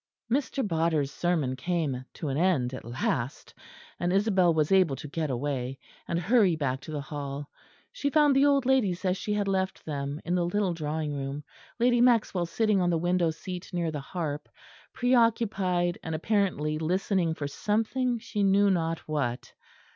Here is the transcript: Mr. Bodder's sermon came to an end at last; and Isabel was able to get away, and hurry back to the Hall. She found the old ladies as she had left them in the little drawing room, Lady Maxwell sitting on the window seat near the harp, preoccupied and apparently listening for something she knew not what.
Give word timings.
Mr. 0.31 0.67
Bodder's 0.67 1.11
sermon 1.11 1.55
came 1.55 2.03
to 2.15 2.29
an 2.29 2.35
end 2.37 2.73
at 2.73 2.83
last; 2.83 3.53
and 3.99 4.11
Isabel 4.11 4.51
was 4.51 4.71
able 4.71 4.95
to 4.95 5.07
get 5.07 5.29
away, 5.29 5.77
and 6.07 6.17
hurry 6.19 6.55
back 6.55 6.81
to 6.81 6.91
the 6.91 6.99
Hall. 7.01 7.47
She 7.91 8.09
found 8.09 8.35
the 8.35 8.47
old 8.47 8.65
ladies 8.65 9.05
as 9.05 9.15
she 9.15 9.31
had 9.33 9.47
left 9.47 9.85
them 9.85 10.19
in 10.25 10.33
the 10.33 10.43
little 10.43 10.73
drawing 10.73 11.13
room, 11.13 11.43
Lady 11.77 12.01
Maxwell 12.01 12.47
sitting 12.47 12.81
on 12.81 12.89
the 12.89 12.97
window 12.97 13.29
seat 13.29 13.69
near 13.73 13.91
the 13.91 13.99
harp, 13.99 14.49
preoccupied 14.91 15.99
and 16.01 16.15
apparently 16.15 16.79
listening 16.79 17.35
for 17.35 17.47
something 17.47 18.17
she 18.17 18.41
knew 18.41 18.71
not 18.71 18.97
what. 19.07 19.53